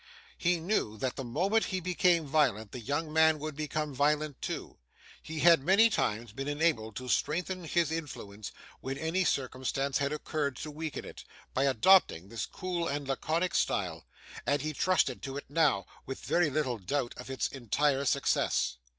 He 0.35 0.59
knew 0.59 0.97
that 0.97 1.15
the 1.15 1.23
moment 1.23 1.65
he 1.65 1.79
became 1.79 2.25
violent, 2.25 2.71
the 2.71 2.79
young 2.79 3.13
man 3.13 3.37
would 3.37 3.55
become 3.55 3.93
violent 3.93 4.41
too. 4.41 4.79
He 5.21 5.41
had, 5.41 5.61
many 5.61 5.91
times, 5.91 6.31
been 6.31 6.47
enabled 6.47 6.95
to 6.95 7.07
strengthen 7.07 7.65
his 7.65 7.91
influence, 7.91 8.51
when 8.79 8.97
any 8.97 9.23
circumstance 9.23 9.99
had 9.99 10.11
occurred 10.11 10.55
to 10.55 10.71
weaken 10.71 11.05
it, 11.05 11.23
by 11.53 11.65
adopting 11.65 12.29
this 12.29 12.47
cool 12.47 12.87
and 12.87 13.07
laconic 13.07 13.53
style; 13.53 14.07
and 14.43 14.63
he 14.63 14.73
trusted 14.73 15.21
to 15.21 15.37
it 15.37 15.45
now, 15.49 15.85
with 16.07 16.17
very 16.25 16.49
little 16.49 16.79
doubt 16.79 17.13
of 17.17 17.29
its 17.29 17.47
entire 17.49 18.03
success. 18.03 18.77